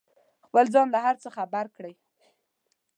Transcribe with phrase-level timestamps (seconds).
[0.45, 1.93] خپل ځان له هر څه خبر کړئ.